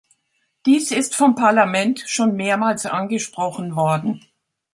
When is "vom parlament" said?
1.13-2.05